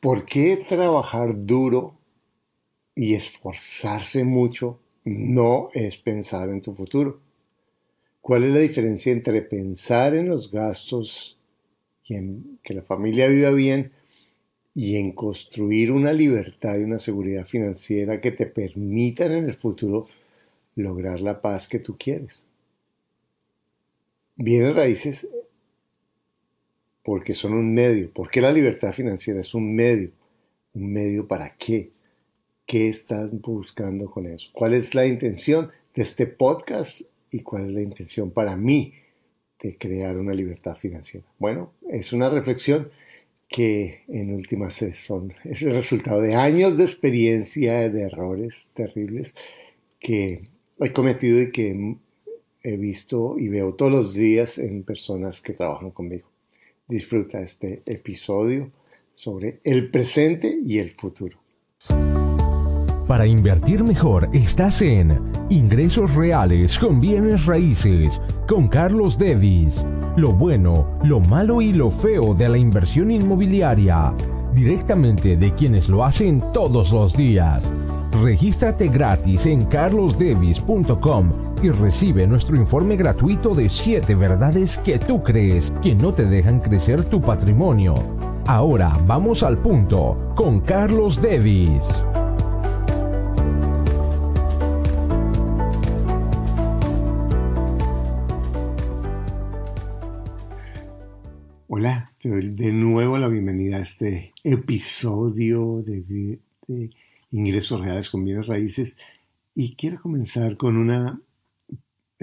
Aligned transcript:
¿Por 0.00 0.24
qué 0.24 0.64
trabajar 0.68 1.46
duro 1.46 1.94
y 2.94 3.14
esforzarse 3.14 4.24
mucho 4.24 4.78
no 5.04 5.70
es 5.74 5.96
pensar 5.96 6.48
en 6.48 6.60
tu 6.60 6.74
futuro? 6.74 7.20
¿Cuál 8.20 8.44
es 8.44 8.52
la 8.52 8.60
diferencia 8.60 9.12
entre 9.12 9.42
pensar 9.42 10.14
en 10.14 10.28
los 10.28 10.50
gastos 10.50 11.36
y 12.04 12.14
en 12.14 12.58
que 12.62 12.74
la 12.74 12.82
familia 12.82 13.28
viva 13.28 13.50
bien 13.50 13.92
y 14.74 14.96
en 14.96 15.12
construir 15.12 15.90
una 15.90 16.12
libertad 16.12 16.78
y 16.78 16.84
una 16.84 16.98
seguridad 16.98 17.46
financiera 17.46 18.20
que 18.20 18.32
te 18.32 18.46
permitan 18.46 19.32
en 19.32 19.44
el 19.44 19.54
futuro 19.54 20.06
lograr 20.76 21.20
la 21.20 21.40
paz 21.40 21.68
que 21.68 21.78
tú 21.78 21.96
quieres? 21.98 22.44
Bienes 24.36 24.74
raíces 24.74 25.28
porque 27.02 27.34
son 27.34 27.54
un 27.54 27.74
medio. 27.74 28.12
¿Por 28.12 28.30
qué 28.30 28.40
la 28.40 28.52
libertad 28.52 28.92
financiera 28.92 29.40
es 29.40 29.54
un 29.54 29.74
medio? 29.74 30.10
¿Un 30.74 30.92
medio 30.92 31.26
para 31.26 31.56
qué? 31.56 31.90
¿Qué 32.66 32.88
estás 32.88 33.30
buscando 33.30 34.10
con 34.10 34.26
eso? 34.26 34.48
¿Cuál 34.52 34.74
es 34.74 34.94
la 34.94 35.06
intención 35.06 35.70
de 35.94 36.02
este 36.02 36.26
podcast 36.26 37.02
y 37.30 37.40
cuál 37.40 37.66
es 37.66 37.72
la 37.72 37.82
intención 37.82 38.30
para 38.30 38.56
mí 38.56 38.94
de 39.60 39.76
crear 39.76 40.16
una 40.16 40.32
libertad 40.32 40.76
financiera? 40.76 41.26
Bueno, 41.38 41.72
es 41.90 42.12
una 42.12 42.30
reflexión 42.30 42.90
que 43.48 44.00
en 44.08 44.34
últimas 44.34 44.82
son, 44.96 45.34
es 45.44 45.60
el 45.62 45.72
resultado 45.72 46.22
de 46.22 46.34
años 46.34 46.78
de 46.78 46.84
experiencia, 46.84 47.90
de 47.90 48.02
errores 48.02 48.70
terribles 48.74 49.34
que 50.00 50.48
he 50.80 50.92
cometido 50.92 51.40
y 51.42 51.52
que 51.52 51.96
he 52.62 52.76
visto 52.76 53.38
y 53.38 53.48
veo 53.48 53.74
todos 53.74 53.92
los 53.92 54.14
días 54.14 54.56
en 54.56 54.84
personas 54.84 55.42
que 55.42 55.52
trabajan 55.52 55.90
conmigo. 55.90 56.31
Disfruta 56.88 57.40
este 57.40 57.82
episodio 57.86 58.70
sobre 59.14 59.60
el 59.64 59.90
presente 59.90 60.58
y 60.66 60.78
el 60.78 60.90
futuro. 60.90 61.38
Para 63.06 63.26
invertir 63.26 63.84
mejor 63.84 64.28
estás 64.32 64.80
en 64.82 65.20
Ingresos 65.50 66.14
Reales 66.14 66.78
con 66.78 67.00
Bienes 67.00 67.46
Raíces 67.46 68.20
con 68.48 68.68
Carlos 68.68 69.18
Devis. 69.18 69.84
Lo 70.16 70.32
bueno, 70.32 70.98
lo 71.04 71.20
malo 71.20 71.60
y 71.60 71.72
lo 71.72 71.90
feo 71.90 72.34
de 72.34 72.48
la 72.48 72.58
inversión 72.58 73.10
inmobiliaria. 73.10 74.14
Directamente 74.54 75.36
de 75.36 75.54
quienes 75.54 75.88
lo 75.88 76.04
hacen 76.04 76.42
todos 76.52 76.92
los 76.92 77.16
días. 77.16 77.62
Regístrate 78.20 78.88
gratis 78.88 79.46
en 79.46 79.64
carlosdevis.com 79.64 81.56
y 81.62 81.70
recibe 81.70 82.26
nuestro 82.26 82.56
informe 82.56 82.96
gratuito 82.96 83.54
de 83.54 83.70
7 83.70 84.14
verdades 84.14 84.76
que 84.78 84.98
tú 84.98 85.22
crees 85.22 85.72
que 85.82 85.94
no 85.94 86.12
te 86.12 86.26
dejan 86.26 86.60
crecer 86.60 87.04
tu 87.04 87.20
patrimonio. 87.22 87.94
Ahora 88.46 88.98
vamos 89.06 89.42
al 89.42 89.56
punto 89.58 90.34
con 90.36 90.60
Carlos 90.60 91.22
Devis. 91.22 91.82
Hola, 101.68 102.12
te 102.20 102.28
doy 102.28 102.50
de 102.50 102.72
nuevo 102.72 103.16
la 103.16 103.28
bienvenida 103.28 103.78
a 103.78 103.82
este 103.82 104.34
episodio 104.44 105.82
de, 105.82 106.02
de 106.68 106.90
ingresos 107.32 107.80
reales 107.80 108.10
con 108.10 108.24
bienes 108.24 108.46
raíces. 108.46 108.96
Y 109.54 109.74
quiero 109.74 110.00
comenzar 110.00 110.56
con 110.56 110.76
una 110.76 111.20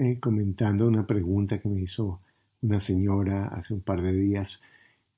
eh, 0.02 0.18
comentando 0.18 0.88
una 0.88 1.06
pregunta 1.06 1.58
que 1.58 1.68
me 1.68 1.82
hizo 1.82 2.22
una 2.62 2.80
señora 2.80 3.48
hace 3.48 3.74
un 3.74 3.82
par 3.82 4.00
de 4.00 4.14
días 4.14 4.62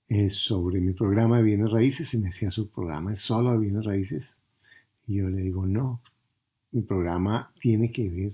eh, 0.09 0.29
sobre 0.29 0.81
mi 0.81 0.93
programa 0.93 1.37
de 1.37 1.45
bienes 1.45 1.71
raíces 1.71 2.13
y 2.15 2.19
me 2.19 2.27
decía 2.27 2.51
su 2.51 2.69
programa 2.69 3.13
es 3.13 3.21
solo 3.21 3.53
de 3.53 3.59
bienes 3.59 3.85
raíces 3.85 4.41
y 5.07 5.19
yo 5.19 5.29
le 5.29 5.41
digo 5.41 5.67
no 5.67 6.01
mi 6.73 6.83
programa 6.83 7.53
tiene 7.61 7.93
que 7.93 8.11
ver 8.11 8.33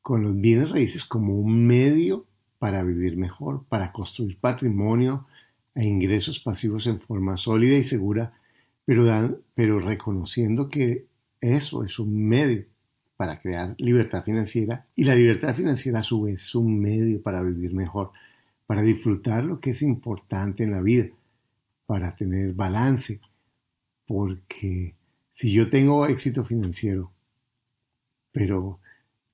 con 0.00 0.22
los 0.22 0.40
bienes 0.40 0.70
raíces 0.70 1.04
como 1.04 1.34
un 1.34 1.66
medio 1.66 2.26
para 2.60 2.84
vivir 2.84 3.16
mejor 3.16 3.64
para 3.64 3.90
construir 3.90 4.38
patrimonio 4.38 5.26
e 5.74 5.84
ingresos 5.84 6.38
pasivos 6.38 6.86
en 6.86 7.00
forma 7.00 7.36
sólida 7.36 7.76
y 7.76 7.82
segura 7.82 8.37
pero, 9.54 9.80
reconociendo 9.80 10.70
que 10.70 11.04
eso 11.42 11.84
es 11.84 11.98
un 11.98 12.26
medio 12.26 12.64
para 13.18 13.38
crear 13.38 13.74
libertad 13.76 14.24
financiera 14.24 14.86
y 14.96 15.04
la 15.04 15.14
libertad 15.14 15.54
financiera 15.54 15.98
a 15.98 16.02
su 16.02 16.22
vez 16.22 16.36
es 16.36 16.54
un 16.54 16.80
medio 16.80 17.20
para 17.20 17.42
vivir 17.42 17.74
mejor, 17.74 18.12
para 18.66 18.80
disfrutar 18.80 19.44
lo 19.44 19.60
que 19.60 19.70
es 19.70 19.82
importante 19.82 20.64
en 20.64 20.70
la 20.70 20.80
vida, 20.80 21.08
para 21.84 22.16
tener 22.16 22.54
balance, 22.54 23.20
porque 24.06 24.94
si 25.32 25.52
yo 25.52 25.68
tengo 25.68 26.06
éxito 26.06 26.42
financiero, 26.42 27.12
pero 28.32 28.80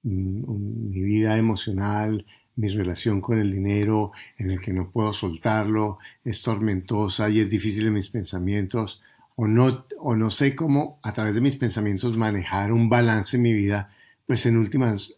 mm, 0.03 0.91
mi 0.91 1.01
vida 1.01 1.39
emocional, 1.39 2.27
mi 2.57 2.71
relación 2.71 3.21
con 3.21 3.39
el 3.39 3.53
dinero, 3.53 4.11
en 4.37 4.51
el 4.51 4.61
que 4.61 4.73
no 4.73 4.91
puedo 4.91 5.13
soltarlo, 5.13 5.99
es 6.25 6.43
tormentosa 6.43 7.31
y 7.31 7.39
es 7.39 7.49
difícil 7.49 7.87
en 7.87 7.95
mis 7.95 8.09
pensamientos, 8.09 9.01
o 9.37 9.47
no, 9.47 9.87
o 9.99 10.17
no 10.17 10.31
sé 10.31 10.55
cómo 10.55 11.01
a 11.03 11.13
través 11.13 11.35
de 11.35 11.41
mis 11.41 11.57
pensamientos 11.57 12.17
manejar 12.17 12.73
un 12.73 12.89
balance 12.89 13.37
en 13.37 13.43
mi 13.43 13.53
vida, 13.53 13.91
pues 14.27 14.47
en 14.47 14.57
últimas 14.57 15.17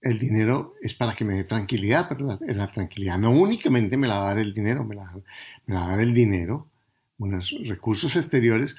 el 0.00 0.18
dinero 0.18 0.74
es 0.80 0.94
para 0.94 1.14
que 1.14 1.24
me 1.24 1.34
dé 1.34 1.44
tranquilidad, 1.44 2.06
pero 2.08 2.38
la, 2.40 2.72
tranquilidad 2.72 3.18
no 3.18 3.30
únicamente 3.30 3.96
me 3.96 4.06
la 4.06 4.18
va 4.18 4.24
a 4.24 4.28
dar 4.28 4.38
el 4.38 4.54
dinero, 4.54 4.84
me 4.84 4.94
la, 4.94 5.12
me 5.66 5.74
la 5.74 5.80
va 5.80 5.86
a 5.86 5.90
dar 5.90 6.00
el 6.00 6.14
dinero, 6.14 6.68
unos 7.18 7.54
recursos 7.66 8.14
exteriores, 8.16 8.76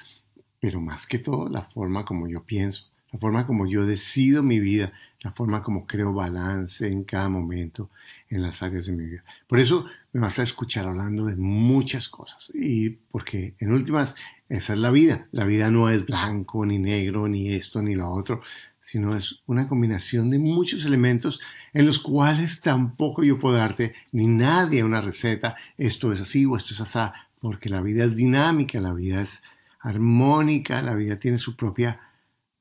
pero 0.60 0.80
más 0.80 1.06
que 1.06 1.18
todo 1.18 1.48
la 1.48 1.62
forma 1.62 2.04
como 2.04 2.26
yo 2.26 2.44
pienso, 2.44 2.89
la 3.12 3.18
forma 3.18 3.46
como 3.46 3.66
yo 3.66 3.84
decido 3.86 4.42
mi 4.42 4.60
vida, 4.60 4.92
la 5.22 5.32
forma 5.32 5.62
como 5.62 5.86
creo 5.86 6.12
balance 6.12 6.86
en 6.86 7.04
cada 7.04 7.28
momento 7.28 7.90
en 8.28 8.42
las 8.42 8.62
áreas 8.62 8.86
de 8.86 8.92
mi 8.92 9.04
vida. 9.04 9.24
Por 9.46 9.58
eso 9.58 9.86
me 10.12 10.20
vas 10.20 10.38
a 10.38 10.44
escuchar 10.44 10.86
hablando 10.86 11.24
de 11.24 11.36
muchas 11.36 12.08
cosas 12.08 12.52
y 12.54 12.90
porque 12.90 13.54
en 13.58 13.72
últimas 13.72 14.14
esa 14.48 14.72
es 14.72 14.78
la 14.78 14.90
vida. 14.90 15.28
La 15.30 15.44
vida 15.44 15.70
no 15.70 15.88
es 15.88 16.04
blanco 16.04 16.66
ni 16.66 16.78
negro, 16.78 17.28
ni 17.28 17.54
esto 17.54 17.82
ni 17.82 17.94
lo 17.94 18.10
otro, 18.10 18.42
sino 18.82 19.16
es 19.16 19.40
una 19.46 19.68
combinación 19.68 20.30
de 20.30 20.40
muchos 20.40 20.84
elementos 20.84 21.40
en 21.72 21.86
los 21.86 22.00
cuales 22.00 22.60
tampoco 22.60 23.22
yo 23.22 23.38
puedo 23.38 23.54
darte 23.54 23.94
ni 24.10 24.26
nadie 24.26 24.82
una 24.82 25.00
receta, 25.00 25.54
esto 25.78 26.12
es 26.12 26.20
así 26.20 26.44
o 26.44 26.56
esto 26.56 26.74
es 26.74 26.80
así, 26.80 26.98
porque 27.40 27.68
la 27.68 27.80
vida 27.80 28.04
es 28.04 28.16
dinámica, 28.16 28.80
la 28.80 28.92
vida 28.92 29.22
es 29.22 29.44
armónica, 29.78 30.82
la 30.82 30.94
vida 30.94 31.20
tiene 31.20 31.38
su 31.38 31.54
propia 31.54 32.00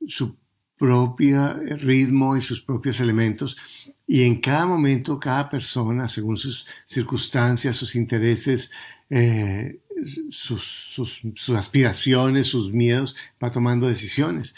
su 0.08 0.36
propio 0.78 1.56
ritmo 1.78 2.38
y 2.38 2.42
sus 2.42 2.62
propios 2.62 3.00
elementos. 3.00 3.58
Y 4.08 4.24
en 4.24 4.40
cada 4.42 4.66
momento, 4.66 5.20
cada 5.20 5.50
persona, 5.50 6.08
según 6.08 6.38
sus 6.38 6.66
circunstancias, 6.88 7.78
sus 7.78 7.96
intereses, 7.96 8.72
eh, 9.10 9.80
sus, 10.32 11.52
aspiraciones, 11.56 12.48
sus 12.48 12.72
miedos, 12.72 13.16
va 13.44 13.52
tomando 13.52 13.88
decisiones. 13.88 14.56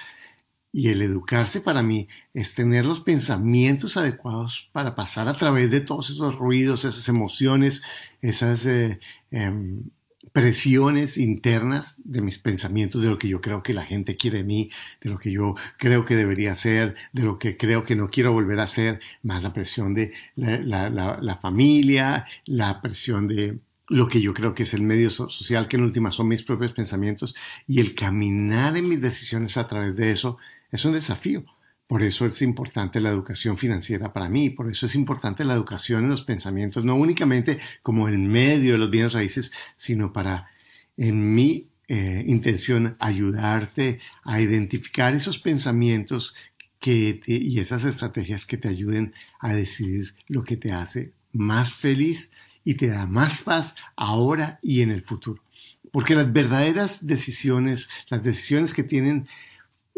Y 0.71 0.87
el 0.87 1.01
educarse 1.01 1.59
para 1.59 1.83
mí 1.83 2.07
es 2.33 2.55
tener 2.55 2.85
los 2.85 3.01
pensamientos 3.01 3.97
adecuados 3.97 4.69
para 4.71 4.95
pasar 4.95 5.27
a 5.27 5.37
través 5.37 5.69
de 5.69 5.81
todos 5.81 6.11
esos 6.11 6.35
ruidos, 6.37 6.85
esas 6.85 7.09
emociones, 7.09 7.83
esas 8.21 8.65
eh, 8.67 8.99
em, 9.31 9.83
presiones 10.31 11.17
internas 11.17 12.01
de 12.05 12.21
mis 12.21 12.39
pensamientos, 12.39 13.01
de 13.01 13.09
lo 13.09 13.17
que 13.17 13.27
yo 13.27 13.41
creo 13.41 13.63
que 13.63 13.73
la 13.73 13.83
gente 13.83 14.17
quiere 14.17 14.39
de 14.39 14.43
mí, 14.43 14.71
de 15.01 15.09
lo 15.09 15.19
que 15.19 15.31
yo 15.31 15.55
creo 15.77 16.05
que 16.05 16.15
debería 16.15 16.53
hacer, 16.53 16.95
de 17.13 17.23
lo 17.23 17.37
que 17.37 17.57
creo 17.57 17.83
que 17.83 17.95
no 17.95 18.09
quiero 18.09 18.31
volver 18.31 18.59
a 18.59 18.63
hacer, 18.63 19.01
más 19.23 19.43
la 19.43 19.53
presión 19.53 19.93
de 19.93 20.13
la, 20.35 21.39
familia, 21.41 22.25
la 22.45 22.81
presión 22.81 23.27
de 23.27 23.59
lo 23.87 24.07
que 24.07 24.21
yo 24.21 24.33
creo 24.33 24.53
que 24.55 24.63
es 24.63 24.73
el 24.73 24.83
medio 24.83 25.09
social, 25.09 25.67
que 25.67 25.75
en 25.77 25.83
última 25.83 26.11
son 26.11 26.29
mis 26.29 26.43
propios 26.43 26.71
pensamientos, 26.71 27.35
y 27.67 27.81
el 27.81 27.93
caminar 27.93 28.77
en 28.77 28.87
mis 28.87 29.01
decisiones 29.01 29.57
a 29.57 29.67
través 29.67 29.97
de 29.97 30.11
eso 30.11 30.37
es 30.71 30.85
un 30.85 30.93
desafío. 30.93 31.43
Por 31.91 32.03
eso 32.03 32.25
es 32.25 32.41
importante 32.41 33.01
la 33.01 33.09
educación 33.09 33.57
financiera 33.57 34.13
para 34.13 34.29
mí, 34.29 34.49
por 34.49 34.71
eso 34.71 34.85
es 34.85 34.95
importante 34.95 35.43
la 35.43 35.55
educación 35.55 36.05
en 36.05 36.11
los 36.11 36.21
pensamientos, 36.21 36.85
no 36.85 36.95
únicamente 36.95 37.59
como 37.83 38.07
el 38.07 38.17
medio 38.17 38.71
de 38.71 38.77
los 38.77 38.89
bienes 38.89 39.11
raíces, 39.11 39.51
sino 39.75 40.13
para, 40.13 40.49
en 40.95 41.35
mi 41.35 41.67
eh, 41.89 42.23
intención, 42.25 42.95
ayudarte 42.97 43.99
a 44.23 44.39
identificar 44.39 45.15
esos 45.15 45.39
pensamientos 45.39 46.33
que 46.79 47.21
y 47.27 47.59
esas 47.59 47.83
estrategias 47.83 48.45
que 48.45 48.55
te 48.55 48.69
ayuden 48.69 49.13
a 49.41 49.53
decidir 49.53 50.15
lo 50.29 50.45
que 50.45 50.55
te 50.55 50.71
hace 50.71 51.11
más 51.33 51.73
feliz 51.73 52.31
y 52.63 52.75
te 52.75 52.87
da 52.87 53.05
más 53.05 53.41
paz 53.41 53.75
ahora 53.97 54.61
y 54.63 54.81
en 54.81 54.91
el 54.91 55.01
futuro. 55.01 55.43
Porque 55.91 56.15
las 56.15 56.31
verdaderas 56.31 57.05
decisiones, 57.05 57.89
las 58.07 58.23
decisiones 58.23 58.73
que 58.73 58.83
tienen 58.83 59.27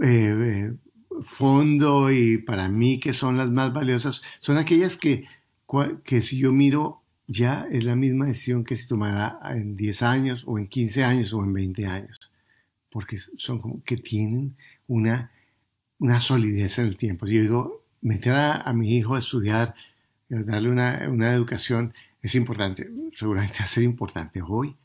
eh, 0.01 0.33
eh, 0.35 0.73
fondo 1.25 2.11
y 2.11 2.37
para 2.37 2.69
mí 2.69 2.99
que 2.99 3.13
son 3.13 3.37
las 3.37 3.49
más 3.51 3.73
valiosas, 3.73 4.23
son 4.39 4.57
aquellas 4.57 4.97
que, 4.97 5.27
que 6.03 6.21
si 6.21 6.37
yo 6.37 6.51
miro 6.51 7.03
ya 7.27 7.67
es 7.71 7.83
la 7.83 7.95
misma 7.95 8.27
decisión 8.27 8.63
que 8.63 8.75
si 8.75 8.87
tomara 8.87 9.39
en 9.51 9.75
10 9.75 10.01
años 10.03 10.43
o 10.45 10.59
en 10.59 10.67
15 10.67 11.03
años 11.03 11.33
o 11.33 11.43
en 11.43 11.53
20 11.53 11.85
años. 11.85 12.31
porque 12.91 13.17
son 13.17 13.59
como 13.59 13.83
que 13.83 13.97
tienen 13.97 14.55
una, 14.87 15.31
una 15.97 16.19
solidez 16.21 16.77
en 16.77 16.85
el 16.85 16.95
tiempo. 16.97 17.25
Yo 17.25 17.41
digo, 17.41 17.83
meter 18.01 18.33
a, 18.33 18.71
mi 18.73 18.95
hijo 18.95 19.15
a 19.15 19.19
estudiar, 19.19 19.73
darle 20.29 20.69
una, 20.69 21.07
una, 21.09 21.33
educación 21.33 21.93
es 22.21 22.35
importante, 22.35 22.87
seguramente 23.15 23.57
va 23.59 23.65
a 23.65 23.67
ser 23.67 23.83
importante 23.83 24.43
hoy, 24.43 24.75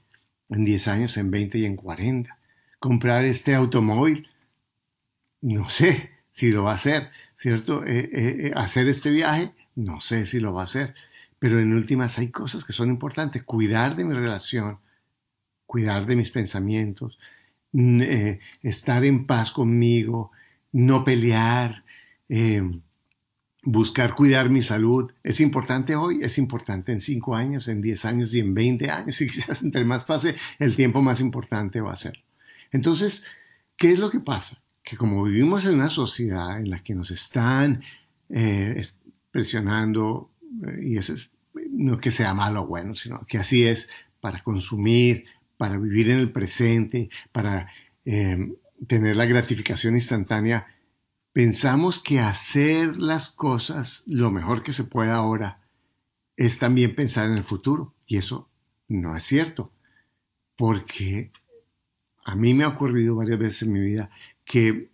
en 0.49 0.65
10 0.65 0.89
años, 0.89 1.17
en 1.19 1.31
20 1.31 1.59
y 1.59 1.65
en 1.67 1.77
40. 1.77 2.39
Comprar 2.79 3.27
este 3.27 3.55
automóvil, 3.55 4.27
no 5.43 5.69
sé 5.69 6.18
si 6.39 6.53
lo 6.53 6.63
va 6.63 6.71
a 6.71 6.77
hacer, 6.77 7.11
¿cierto? 7.35 7.85
Eh, 7.85 7.99
eh, 7.99 8.11
eh, 8.13 8.53
hacer 8.55 8.87
este 8.87 9.11
viaje, 9.11 9.51
no 9.75 10.01
sé 10.01 10.25
si 10.25 10.39
lo 10.39 10.55
va 10.55 10.61
a 10.61 10.65
hacer, 10.65 10.95
pero 11.41 11.59
en 11.59 11.73
últimas 11.73 12.17
hay 12.21 12.31
cosas 12.31 12.65
que 12.65 12.73
son 12.73 12.91
importantes. 12.91 13.43
Cuidar 13.43 13.97
de 13.97 14.05
mi 14.05 14.15
relación, 14.15 14.79
cuidar 15.67 16.07
de 16.07 16.15
mis 16.15 16.31
pensamientos, 16.31 17.19
estar 18.63 19.05
en 19.05 19.27
paz 19.27 19.51
conmigo, 19.51 20.31
no 20.71 21.05
pelear, 21.05 21.83
buscar 23.65 24.15
cuidar 24.15 24.49
mi 24.49 24.63
salud. 24.63 25.11
Es 25.25 25.41
importante 25.41 25.97
hoy, 25.97 26.21
es 26.23 26.39
importante 26.39 26.93
en 26.93 27.01
5 27.01 27.35
años, 27.35 27.67
en 27.67 27.83
10 27.83 28.05
años 28.05 28.33
y 28.33 28.39
en 28.39 28.55
20 28.55 28.91
años. 28.91 29.21
Y 29.21 29.27
quizás 29.27 29.65
entre 29.65 29.85
más 29.85 30.05
pase 30.05 30.37
el 30.61 30.77
tiempo, 30.77 31.03
más 31.03 31.21
importante 31.21 31.81
va 31.81 31.95
a 31.95 31.97
ser. 31.97 32.23
Entonces, 32.71 33.27
¿qué 33.77 33.91
es 33.91 33.99
lo 33.99 34.09
que 34.09 34.21
pasa? 34.21 34.63
Que 34.89 34.97
como 34.97 35.23
vivimos 35.23 35.67
en 35.67 35.75
una 35.75 35.91
sociedad 35.91 36.59
en 36.59 36.71
la 36.71 36.83
que 36.83 36.95
nos 36.95 37.11
están 37.11 37.83
eh, 38.31 38.83
presionando, 39.31 40.31
eh, 40.67 40.81
y 40.83 40.97
eso 40.97 41.13
es 41.13 41.35
no 41.71 42.01
que 42.01 42.11
sea 42.11 42.33
malo 42.33 42.63
o 42.63 42.67
bueno, 42.67 42.95
sino 42.95 43.27
que 43.27 43.37
así 43.37 43.65
es 43.65 43.91
para 44.23 44.43
consumir, 44.43 45.27
para 45.59 45.77
vivir 45.77 46.09
en 46.09 46.19
el 46.19 46.33
presente, 46.33 47.11
para 47.33 47.71
eh, 48.07 48.51
tener 48.87 49.15
la 49.17 49.27
gratificación 49.27 49.95
instantánea, 49.95 50.67
pensamos 51.35 52.01
que 52.01 52.21
hacer 52.21 52.97
las 52.97 53.29
cosas 53.29 54.05
lo 54.07 54.31
mejor 54.31 54.63
que 54.63 54.73
se 54.73 54.85
pueda 54.85 55.17
ahora 55.17 55.61
es 56.35 56.59
también 56.59 56.95
pensar 56.95 57.29
en 57.29 57.37
el 57.37 57.45
futuro. 57.45 57.93
Y 58.07 58.17
eso 58.17 58.49
no 58.89 59.15
es 59.15 59.25
cierto, 59.25 59.71
porque 60.57 61.31
a 62.25 62.35
mí 62.35 62.55
me 62.55 62.65
ha 62.65 62.69
ocurrido 62.69 63.17
varias 63.17 63.39
veces 63.39 63.63
en 63.65 63.75
mi 63.75 63.81
vida 63.81 64.11
que 64.49 64.89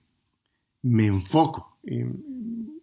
me 0.82 1.06
enfoco, 1.06 1.78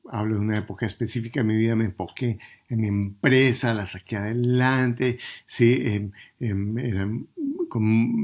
hablo 0.10 0.36
de 0.36 0.42
una 0.42 0.58
época 0.58 0.86
específica 0.86 1.42
de 1.42 1.48
mi 1.48 1.56
vida, 1.56 1.76
me 1.76 1.86
enfoqué 1.86 2.40
en 2.70 2.82
mi 2.82 2.88
empresa, 2.88 3.74
la 3.74 3.86
saqué 3.86 4.16
adelante, 4.16 5.20
sí, 5.46 5.76
em, 5.80 6.12
em, 6.40 7.26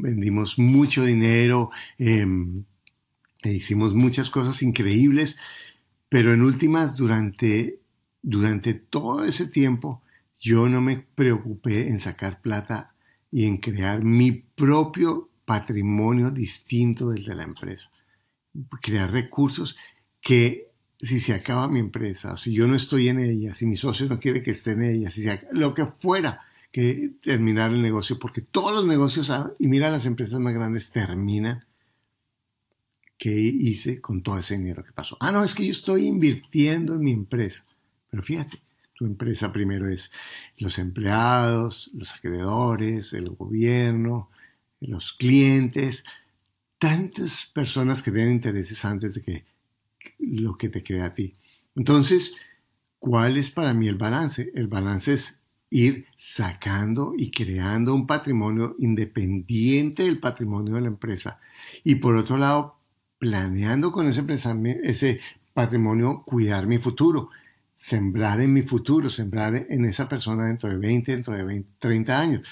vendimos 0.01 0.57
mucho 0.57 1.03
dinero, 1.03 1.71
em, 1.99 2.63
e 3.43 3.53
hicimos 3.53 3.93
muchas 3.93 4.29
cosas 4.29 4.63
increíbles, 4.63 5.37
pero 6.09 6.33
en 6.33 6.41
últimas, 6.41 6.95
durante, 6.95 7.79
durante 8.21 8.73
todo 8.73 9.25
ese 9.25 9.47
tiempo, 9.47 10.01
yo 10.39 10.69
no 10.69 10.81
me 10.81 10.97
preocupé 10.97 11.89
en 11.89 11.99
sacar 11.99 12.41
plata 12.41 12.93
y 13.29 13.45
en 13.45 13.57
crear 13.57 14.03
mi 14.03 14.31
propio 14.31 15.29
patrimonio 15.45 16.31
distinto 16.31 17.09
del 17.09 17.25
de 17.25 17.35
la 17.35 17.43
empresa. 17.43 17.91
Crear 18.81 19.11
recursos 19.11 19.77
que 20.21 20.67
si 20.99 21.19
se 21.19 21.33
acaba 21.33 21.67
mi 21.67 21.79
empresa, 21.79 22.33
o 22.33 22.37
si 22.37 22.53
yo 22.53 22.67
no 22.67 22.75
estoy 22.75 23.09
en 23.09 23.19
ella, 23.19 23.53
si 23.53 23.65
mi 23.65 23.75
socio 23.75 24.07
no 24.07 24.19
quiere 24.19 24.41
que 24.41 24.51
esté 24.51 24.71
en 24.71 24.83
ella, 24.83 25.11
si 25.11 25.25
lo 25.51 25.73
que 25.73 25.85
fuera 25.85 26.41
que 26.71 27.11
terminar 27.23 27.71
el 27.71 27.81
negocio, 27.81 28.17
porque 28.19 28.41
todos 28.41 28.73
los 28.73 28.87
negocios, 28.87 29.31
y 29.59 29.67
mira 29.67 29.89
las 29.89 30.05
empresas 30.05 30.39
más 30.39 30.53
grandes, 30.53 30.91
terminan 30.91 31.63
¿Qué 33.17 33.31
hice 33.31 33.99
con 33.99 34.21
todo 34.21 34.37
ese 34.37 34.57
dinero 34.57 34.83
que 34.83 34.91
pasó? 34.91 35.17
Ah, 35.19 35.31
no, 35.31 35.43
es 35.43 35.55
que 35.55 35.65
yo 35.65 35.71
estoy 35.71 36.05
invirtiendo 36.05 36.93
en 36.93 36.99
mi 36.99 37.11
empresa. 37.11 37.65
Pero 38.11 38.21
fíjate, 38.21 38.61
tu 38.93 39.05
empresa 39.05 39.51
primero 39.51 39.89
es 39.89 40.11
los 40.57 40.77
empleados, 40.77 41.89
los 41.95 42.13
acreedores, 42.13 43.13
el 43.13 43.29
gobierno, 43.29 44.29
los 44.79 45.13
clientes, 45.13 46.03
tantas 46.79 47.45
personas 47.53 48.01
que 48.03 48.11
tienen 48.11 48.33
intereses 48.33 48.83
antes 48.85 49.15
de 49.15 49.21
que 49.21 49.45
lo 50.19 50.57
que 50.57 50.69
te 50.69 50.83
quede 50.83 51.01
a 51.01 51.13
ti. 51.13 51.33
Entonces, 51.75 52.35
¿cuál 52.99 53.37
es 53.37 53.49
para 53.49 53.73
mí 53.73 53.87
el 53.87 53.95
balance? 53.95 54.51
El 54.55 54.67
balance 54.67 55.13
es 55.13 55.39
ir 55.69 56.05
sacando 56.17 57.13
y 57.17 57.29
creando 57.31 57.93
un 57.93 58.07
patrimonio 58.07 58.75
independiente 58.79 60.03
del 60.03 60.19
patrimonio 60.19 60.75
de 60.75 60.81
la 60.81 60.87
empresa. 60.87 61.39
Y 61.83 61.95
por 61.95 62.15
otro 62.15 62.37
lado, 62.37 62.77
planeando 63.19 63.91
con 63.91 64.07
ese, 64.07 64.23
ese 64.83 65.19
patrimonio 65.53 66.23
cuidar 66.25 66.67
mi 66.67 66.77
futuro, 66.77 67.29
sembrar 67.77 68.41
en 68.41 68.53
mi 68.53 68.61
futuro, 68.61 69.09
sembrar 69.09 69.67
en 69.69 69.85
esa 69.85 70.07
persona 70.07 70.45
dentro 70.45 70.69
de 70.69 70.77
20, 70.77 71.11
dentro 71.11 71.35
de 71.35 71.43
20, 71.43 71.69
30 71.79 72.19
años. 72.19 72.47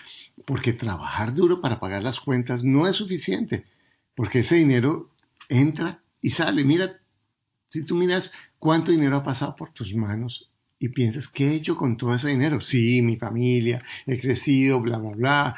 Porque 0.45 0.73
trabajar 0.73 1.33
duro 1.33 1.61
para 1.61 1.79
pagar 1.79 2.03
las 2.03 2.19
cuentas 2.19 2.63
no 2.63 2.87
es 2.87 2.95
suficiente, 2.95 3.65
porque 4.15 4.39
ese 4.39 4.55
dinero 4.55 5.11
entra 5.49 6.01
y 6.21 6.31
sale. 6.31 6.63
Mira, 6.63 6.99
si 7.67 7.83
tú 7.83 7.95
miras 7.95 8.31
cuánto 8.57 8.91
dinero 8.91 9.17
ha 9.17 9.23
pasado 9.23 9.55
por 9.55 9.71
tus 9.71 9.93
manos 9.93 10.49
y 10.79 10.89
piensas, 10.89 11.27
¿qué 11.27 11.49
he 11.49 11.55
hecho 11.55 11.75
con 11.75 11.97
todo 11.97 12.13
ese 12.13 12.29
dinero? 12.29 12.61
Sí, 12.61 13.01
mi 13.01 13.17
familia, 13.17 13.83
he 14.05 14.19
crecido, 14.19 14.81
bla, 14.81 14.97
bla, 14.97 15.11
bla. 15.11 15.55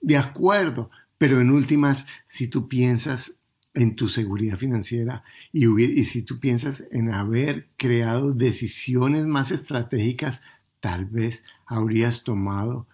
De 0.00 0.16
acuerdo, 0.16 0.90
pero 1.18 1.40
en 1.40 1.50
últimas, 1.50 2.06
si 2.26 2.48
tú 2.48 2.68
piensas 2.68 3.36
en 3.72 3.96
tu 3.96 4.08
seguridad 4.08 4.56
financiera 4.56 5.24
y, 5.52 5.66
y, 5.66 6.04
si 6.04 6.22
tú 6.22 6.38
piensas 6.38 6.86
en 6.92 7.12
haber 7.12 7.68
creado 7.76 8.32
decisiones 8.32 9.26
más 9.26 9.50
estratégicas, 9.50 10.42
tal 10.80 11.06
vez 11.06 11.44
habrías 11.66 12.22
tomado 12.22 12.86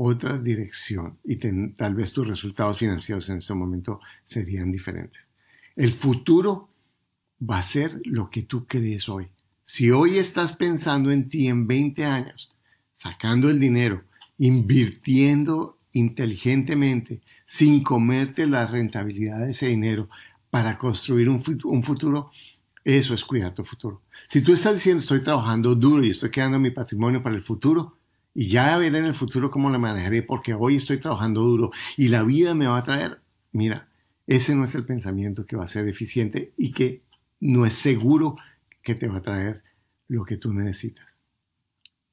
otra 0.00 0.38
dirección 0.38 1.18
y 1.24 1.36
tal 1.36 1.96
vez 1.96 2.12
tus 2.12 2.28
resultados 2.28 2.78
financieros 2.78 3.28
en 3.30 3.38
este 3.38 3.52
momento 3.52 4.00
serían 4.22 4.70
diferentes. 4.70 5.20
El 5.74 5.90
futuro 5.90 6.68
va 7.42 7.58
a 7.58 7.64
ser 7.64 8.00
lo 8.04 8.30
que 8.30 8.42
tú 8.42 8.64
crees 8.64 9.08
hoy. 9.08 9.26
Si 9.64 9.90
hoy 9.90 10.18
estás 10.18 10.52
pensando 10.52 11.10
en 11.10 11.28
ti 11.28 11.48
en 11.48 11.66
20 11.66 12.04
años, 12.04 12.54
sacando 12.94 13.50
el 13.50 13.58
dinero, 13.58 14.04
invirtiendo 14.38 15.78
inteligentemente, 15.92 17.20
sin 17.44 17.82
comerte 17.82 18.46
la 18.46 18.66
rentabilidad 18.66 19.40
de 19.40 19.50
ese 19.50 19.66
dinero, 19.66 20.08
para 20.48 20.78
construir 20.78 21.28
un, 21.28 21.42
futuro, 21.42 22.30
eso 22.84 23.14
es 23.14 23.24
cuidar 23.24 23.52
tu 23.52 23.64
futuro. 23.64 24.02
Si 24.28 24.42
tú 24.42 24.52
estás 24.52 24.74
diciendo 24.74 25.00
estoy 25.00 25.24
trabajando 25.24 25.74
duro 25.74 26.04
y 26.04 26.10
estoy 26.10 26.30
creando 26.30 26.60
mi 26.60 26.70
patrimonio 26.70 27.20
para 27.20 27.34
el 27.34 27.42
futuro, 27.42 27.97
y 28.40 28.46
ya 28.46 28.78
veré 28.78 28.98
en 28.98 29.06
el 29.06 29.16
futuro 29.16 29.50
cómo 29.50 29.68
lo 29.68 29.80
manejaré 29.80 30.22
porque 30.22 30.54
hoy 30.54 30.76
estoy 30.76 31.00
trabajando 31.00 31.40
duro 31.40 31.72
y 31.96 32.06
la 32.06 32.22
vida 32.22 32.54
me 32.54 32.68
va 32.68 32.78
a 32.78 32.84
traer, 32.84 33.20
mira, 33.50 33.88
ese 34.28 34.54
no 34.54 34.62
es 34.62 34.76
el 34.76 34.86
pensamiento 34.86 35.44
que 35.44 35.56
va 35.56 35.64
a 35.64 35.66
ser 35.66 35.88
eficiente 35.88 36.54
y 36.56 36.70
que 36.70 37.02
no 37.40 37.66
es 37.66 37.74
seguro 37.74 38.36
que 38.80 38.94
te 38.94 39.08
va 39.08 39.16
a 39.16 39.22
traer 39.22 39.64
lo 40.06 40.24
que 40.24 40.36
tú 40.36 40.54
necesitas. 40.54 41.04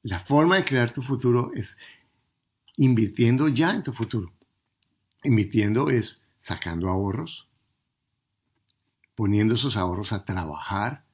La 0.01 0.19
forma 0.19 0.55
de 0.55 0.65
crear 0.65 0.91
tu 0.91 1.03
futuro 1.03 1.51
es 1.53 1.77
invirtiendo 2.75 3.47
ya 3.47 3.75
en 3.75 3.83
tu 3.83 3.93
futuro. 3.93 4.33
Invirtiendo 5.23 5.91
es 5.91 6.23
sacando 6.39 6.89
ahorros, 6.89 7.47
poniendo 9.13 9.53
esos 9.53 9.77
ahorros 9.77 10.11
a 10.11 10.25
trabajar, 10.25 11.04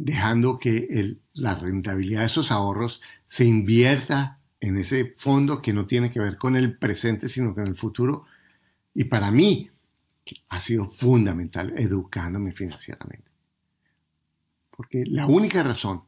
dejando 0.00 0.58
que 0.58 1.18
la 1.34 1.54
rentabilidad 1.54 2.20
de 2.20 2.26
esos 2.26 2.50
ahorros 2.50 3.02
se 3.28 3.44
invierta 3.44 4.38
en 4.60 4.78
ese 4.78 5.14
fondo 5.16 5.60
que 5.60 5.72
no 5.72 5.86
tiene 5.86 6.10
que 6.10 6.20
ver 6.20 6.38
con 6.38 6.56
el 6.56 6.76
presente, 6.76 7.28
sino 7.28 7.54
con 7.54 7.66
el 7.66 7.76
futuro. 7.76 8.24
Y 8.94 9.04
para 9.04 9.30
mí 9.30 9.70
ha 10.48 10.60
sido 10.60 10.86
fundamental 10.86 11.74
educándome 11.76 12.52
financieramente. 12.52 13.30
Porque 14.70 15.04
la 15.06 15.26
única 15.26 15.62
razón 15.62 16.02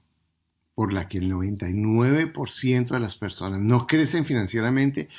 por 0.75 0.93
la 0.95 1.07
que 1.07 1.19
el 1.19 1.31
99% 1.31 2.89
de 2.89 3.01
las 3.01 3.17
personas 3.17 3.61
no 3.61 3.87
crecen 3.87 4.25
financieramente 4.25 5.11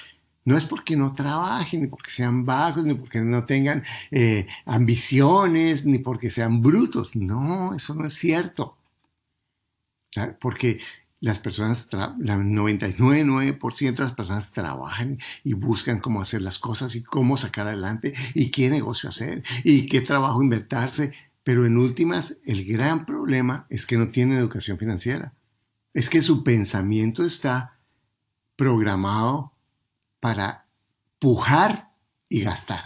no 0.45 0.57
es 0.57 0.65
porque 0.65 0.95
no 0.97 1.13
trabajen, 1.13 1.81
ni 1.81 1.87
porque 1.87 2.11
sean 2.11 2.45
vagos, 2.45 2.85
ni 2.85 2.93
porque 2.93 3.21
no 3.21 3.45
tengan 3.45 3.83
eh, 4.11 4.47
ambiciones, 4.65 5.85
ni 5.85 5.99
porque 5.99 6.29
sean 6.31 6.61
brutos. 6.61 7.15
No, 7.15 7.73
eso 7.73 7.93
no 7.95 8.05
es 8.05 8.13
cierto. 8.13 8.77
Porque 10.39 10.79
las 11.21 11.39
personas, 11.39 11.89
la 11.91 12.37
99% 12.37 13.95
de 13.95 14.03
las 14.03 14.13
personas 14.13 14.51
trabajan 14.51 15.19
y 15.43 15.53
buscan 15.53 15.99
cómo 15.99 16.21
hacer 16.21 16.41
las 16.41 16.59
cosas 16.59 16.95
y 16.95 17.03
cómo 17.03 17.37
sacar 17.37 17.67
adelante 17.67 18.13
y 18.33 18.51
qué 18.51 18.69
negocio 18.69 19.09
hacer 19.09 19.43
y 19.63 19.85
qué 19.85 20.01
trabajo 20.01 20.43
invertirse. 20.43 21.13
Pero 21.43 21.65
en 21.65 21.77
últimas, 21.77 22.37
el 22.45 22.65
gran 22.65 23.05
problema 23.05 23.65
es 23.69 23.85
que 23.85 23.97
no 23.97 24.09
tienen 24.09 24.37
educación 24.37 24.77
financiera. 24.77 25.33
Es 25.93 26.09
que 26.09 26.21
su 26.21 26.43
pensamiento 26.43 27.23
está 27.23 27.77
programado 28.57 29.52
para 30.23 30.67
pujar 31.19 31.89
y 32.29 32.43
gastar. 32.43 32.85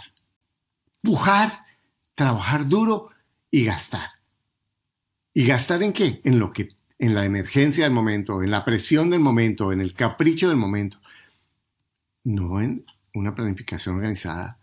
pujar, 1.00 1.52
trabajar 2.16 2.66
duro 2.66 3.10
y 3.48 3.64
gastar. 3.64 4.10
¿Y 5.32 5.46
gastar 5.46 5.84
en 5.84 5.92
qué? 5.92 6.20
En 6.24 6.40
lo 6.40 6.52
que 6.52 6.70
en 6.98 7.14
la 7.14 7.24
emergencia 7.24 7.84
del 7.84 7.92
momento, 7.92 8.42
en 8.42 8.50
la 8.50 8.64
presión 8.64 9.10
del 9.10 9.20
momento, 9.20 9.70
en 9.70 9.80
el 9.80 9.94
capricho 9.94 10.48
del 10.48 10.56
momento. 10.56 10.98
No 12.24 12.60
en 12.60 12.84
una 13.14 13.36
planificación 13.36 13.94
organizada, 13.94 14.58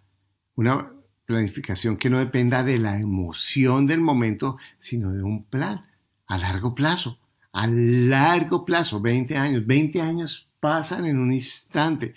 una 0.55 0.91
planificación 1.25 1.96
que 1.96 2.10
no 2.10 2.20
dependa 2.20 2.62
de 2.62 2.77
la 2.77 3.00
emoción 3.00 3.88
del 3.88 4.01
momento, 4.01 4.58
sino 4.79 5.13
de 5.13 5.24
un 5.24 5.46
plan 5.46 5.86
a 6.27 6.38
largo 6.38 6.75
plazo, 6.75 7.20
a 7.53 7.67
largo 7.67 8.65
plazo, 8.65 9.00
20 9.00 9.38
años, 9.38 9.65
20 9.65 10.01
años 10.01 10.50
pasan 10.60 11.05
en 11.05 11.20
un 11.20 11.32
instante. 11.32 12.15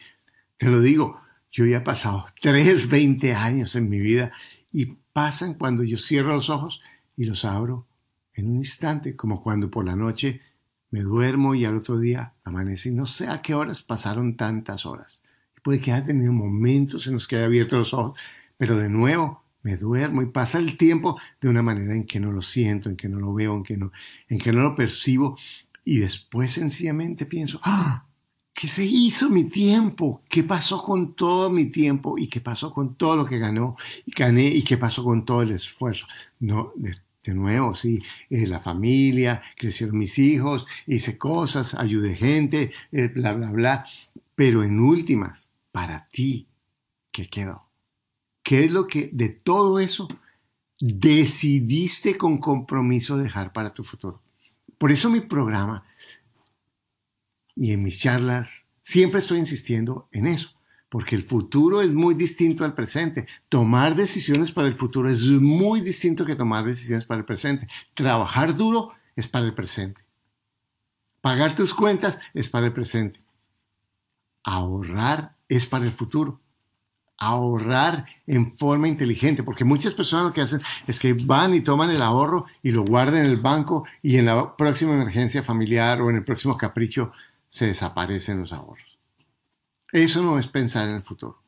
Te 0.59 0.67
lo 0.67 0.81
digo, 0.81 1.21
yo 1.53 1.67
ya 1.67 1.79
he 1.79 1.81
pasado 1.83 2.27
3, 2.43 2.88
20 2.88 3.33
años 3.33 3.77
en 3.77 3.88
mi 3.88 4.00
vida 4.00 4.33
y 4.73 4.87
pasan 5.12 5.55
cuando 5.55 5.85
yo 5.85 5.97
cierro 5.97 6.35
los 6.35 6.50
ojos 6.50 6.83
y 7.17 7.27
los 7.27 7.45
abro 7.45 7.87
en 8.35 8.49
un 8.50 8.57
instante, 8.59 9.15
como 9.17 9.43
cuando 9.43 9.71
por 9.71 9.85
la 9.85 9.95
noche 9.97 10.41
me 10.91 11.00
duermo 11.00 11.55
y 11.55 11.65
al 11.65 11.77
otro 11.77 11.99
día 11.99 12.35
amanece 12.45 12.88
y 12.88 12.95
no 12.95 13.07
sé 13.07 13.29
a 13.29 13.41
qué 13.41 13.55
horas 13.55 13.83
pasaron 13.83 14.37
tantas 14.37 14.85
horas. 14.85 15.21
Puede 15.62 15.81
que 15.81 15.93
haya 15.93 16.07
tenido 16.07 16.33
momentos 16.33 17.07
en 17.07 17.15
los 17.15 17.29
que 17.29 17.37
haya 17.37 17.47
abierto 17.47 17.77
los 17.77 17.95
ojos, 17.95 18.19
pero 18.57 18.77
de 18.77 18.88
nuevo 18.88 19.45
me 19.62 19.77
duermo 19.77 20.23
y 20.23 20.27
pasa 20.27 20.59
el 20.59 20.77
tiempo 20.77 21.21
de 21.41 21.49
una 21.49 21.62
manera 21.62 21.95
en 21.95 22.05
que 22.05 22.19
no 22.19 22.33
lo 22.33 22.43
siento, 22.43 22.88
en 22.88 22.97
que 22.97 23.09
no 23.09 23.21
lo 23.21 23.33
veo, 23.33 23.55
en 23.55 23.62
que 23.62 23.77
no, 23.77 23.93
en 24.29 24.38
que 24.38 24.53
no 24.53 24.62
lo 24.62 24.75
percibo 24.75 25.38
y 25.85 25.99
después 25.99 26.53
sencillamente 26.53 27.27
pienso, 27.27 27.61
¡ah! 27.62 28.08
¿Qué 28.59 28.67
se 28.67 28.85
hizo 28.85 29.31
mi 29.31 29.45
tiempo? 29.45 30.23
¿Qué 30.29 30.43
pasó 30.43 30.83
con 30.83 31.15
todo 31.15 31.49
mi 31.49 31.67
tiempo? 31.67 32.19
¿Y 32.19 32.27
qué 32.27 32.41
pasó 32.41 32.73
con 32.73 32.97
todo 32.97 33.15
lo 33.15 33.25
que 33.25 33.38
ganó 33.38 33.77
y 34.05 34.11
gané? 34.11 34.49
¿Y 34.49 34.65
qué 34.65 34.77
pasó 34.77 35.05
con 35.05 35.25
todo 35.25 35.43
el 35.43 35.53
esfuerzo? 35.53 36.09
No, 36.41 36.73
de, 36.75 36.97
nuevo, 37.33 37.77
sí, 37.77 38.03
eh, 38.31 38.49
la 38.49 38.59
familia, 38.59 39.41
crecieron 39.57 39.97
mis 39.97 40.19
hijos, 40.19 40.67
hice 40.88 41.17
cosas, 41.17 41.75
ayudé 41.75 42.17
gente, 42.17 42.73
eh, 42.91 43.07
bla, 43.07 43.33
bla, 43.33 43.53
bla. 43.53 43.87
Pero 44.35 44.65
en 44.65 44.81
últimas, 44.81 45.53
para 45.71 46.09
ti, 46.09 46.49
¿qué 47.12 47.29
quedó? 47.29 47.65
¿Qué 48.43 48.65
es 48.65 48.73
lo 48.73 48.88
que 48.88 49.09
de 49.12 49.29
todo 49.29 49.79
eso 49.79 50.09
decidiste 50.81 52.17
con 52.17 52.38
compromiso 52.38 53.19
dejar 53.19 53.53
para 53.53 53.73
tu 53.73 53.85
futuro? 53.85 54.21
Por 54.79 54.91
eso 54.91 55.11
mi 55.11 55.21
programa 55.21 55.85
y 57.59 57.73
en 57.73 57.83
mis 57.83 57.99
charlas 57.99 58.69
siempre 58.81 59.19
estoy 59.19 59.38
insistiendo 59.38 60.09
en 60.12 60.29
eso, 60.29 60.50
porque 60.88 61.17
el 61.17 61.25
futuro 61.25 61.83
es 61.83 61.91
muy 61.91 62.15
distinto 62.15 62.65
al 62.65 62.75
presente. 62.75 63.27
Tomar 63.49 63.97
decisiones 63.97 64.53
para 64.53 64.69
el 64.69 64.75
futuro 64.75 65.11
es 65.11 65.27
muy 65.27 65.81
distinto 65.81 66.25
que 66.25 66.37
tomar 66.37 66.65
decisiones 66.65 67.05
para 67.05 67.19
el 67.19 67.27
presente. 67.27 67.67
Trabajar 67.95 68.57
duro 68.57 68.93
es 69.17 69.27
para 69.27 69.45
el 69.45 69.55
presente. 69.55 70.00
Pagar 71.21 71.57
tus 71.57 71.75
cuentas 71.75 72.21
es 72.33 72.49
para 72.49 72.67
el 72.67 72.73
presente. 72.73 73.21
Ahorrar 74.45 75.37
es 75.49 75.67
para 75.67 75.85
el 75.85 75.91
futuro. 75.91 76.41
Ahorrar 77.21 78.07
en 78.29 78.57
forma 78.57 78.87
inteligente, 78.87 79.43
porque 79.43 79.65
muchas 79.65 79.93
personas 79.93 80.27
lo 80.27 80.33
que 80.33 80.43
hacen 80.43 80.61
es 80.87 81.00
que 81.00 81.12
van 81.15 81.53
y 81.53 81.61
toman 81.61 81.91
el 81.91 82.00
ahorro 82.00 82.47
y 82.62 82.71
lo 82.71 82.85
guardan 82.85 83.25
en 83.25 83.27
el 83.27 83.38
banco 83.38 83.85
y 84.00 84.19
en 84.19 84.27
la 84.27 84.57
próxima 84.57 84.95
emergencia 84.95 85.43
familiar 85.43 86.00
o 86.00 86.11
en 86.11 86.17
el 86.17 86.25
próximo 86.25 86.57
capricho 86.57 87.12
se 87.49 87.67
desaparecen 87.67 88.40
los 88.40 88.52
ahorros. 88.52 88.99
Eso 89.93 90.23
no 90.23 90.38
es 90.38 90.49
pensar 90.49 90.88
en 90.88 90.97
el 90.97 91.02
futuro. 91.02 91.43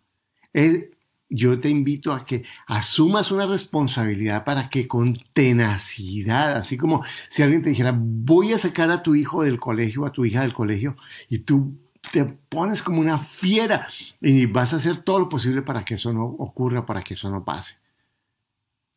yo 1.29 1.61
te 1.61 1.69
invito 1.69 2.13
a 2.13 2.25
que 2.25 2.45
asumas 2.67 3.31
una 3.31 3.47
responsabilidad 3.47 4.45
para 4.45 4.69
que 4.69 4.89
con 4.89 5.19
tenacidad, 5.33 6.57
así 6.57 6.77
como 6.77 7.05
si 7.29 7.43
alguien 7.43 7.63
te 7.63 7.71
dijera, 7.71 7.95
voy 7.97 8.53
a 8.53 8.59
sacar 8.59 8.91
a 8.91 9.03
tu 9.03 9.15
hijo 9.15 9.45
del 9.45 9.61
colegio, 9.61 10.05
a 10.07 10.13
tu 10.13 10.25
hija 10.25 10.43
del 10.43 10.55
colegio, 10.55 10.97
y 11.29 11.39
tú 11.41 11.79
te 12.13 12.25
pones 12.25 12.83
como 12.83 13.01
una 13.01 13.19
fiera 13.19 13.87
y 14.21 14.47
vas 14.47 14.73
a 14.73 14.77
hacer 14.77 14.99
todo 14.99 15.21
lo 15.21 15.29
posible 15.29 15.63
para 15.63 15.85
que 15.85 15.95
eso 15.95 16.13
no 16.13 16.25
ocurra, 16.25 16.87
para 16.87 17.03
que 17.03 17.15
eso 17.15 17.31
no 17.31 17.45
pase. 17.45 17.77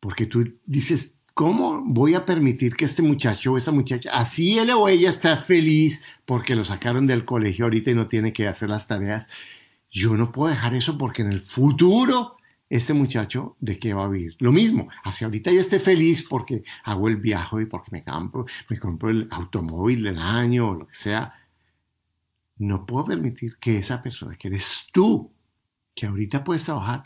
Porque 0.00 0.26
tú 0.26 0.58
dices, 0.66 1.20
¿Cómo 1.34 1.82
voy 1.84 2.14
a 2.14 2.24
permitir 2.24 2.76
que 2.76 2.84
este 2.84 3.02
muchacho 3.02 3.52
o 3.52 3.58
esta 3.58 3.72
muchacha, 3.72 4.10
así 4.12 4.56
él 4.56 4.70
o 4.70 4.88
ella 4.88 5.10
está 5.10 5.36
feliz 5.38 6.04
porque 6.24 6.54
lo 6.54 6.64
sacaron 6.64 7.08
del 7.08 7.24
colegio 7.24 7.64
ahorita 7.64 7.90
y 7.90 7.94
no 7.94 8.06
tiene 8.06 8.32
que 8.32 8.46
hacer 8.46 8.70
las 8.70 8.86
tareas? 8.86 9.28
Yo 9.90 10.16
no 10.16 10.30
puedo 10.30 10.50
dejar 10.50 10.74
eso 10.74 10.96
porque 10.96 11.22
en 11.22 11.32
el 11.32 11.40
futuro 11.40 12.36
este 12.70 12.94
muchacho 12.94 13.56
de 13.58 13.80
qué 13.80 13.94
va 13.94 14.04
a 14.04 14.08
vivir. 14.08 14.36
Lo 14.38 14.52
mismo, 14.52 14.88
hacia 15.02 15.26
ahorita 15.26 15.50
yo 15.50 15.60
esté 15.60 15.80
feliz 15.80 16.24
porque 16.28 16.62
hago 16.84 17.08
el 17.08 17.16
viaje 17.16 17.62
y 17.62 17.66
porque 17.66 17.90
me 17.90 18.04
compro, 18.04 18.46
me 18.70 18.78
compro 18.78 19.10
el 19.10 19.26
automóvil 19.32 20.04
del 20.04 20.20
año 20.20 20.68
o 20.68 20.74
lo 20.74 20.86
que 20.86 20.94
sea. 20.94 21.34
No 22.58 22.86
puedo 22.86 23.06
permitir 23.06 23.56
que 23.58 23.78
esa 23.78 24.00
persona, 24.00 24.36
que 24.36 24.46
eres 24.46 24.88
tú, 24.92 25.32
que 25.96 26.06
ahorita 26.06 26.44
puedes 26.44 26.64
trabajar, 26.64 27.02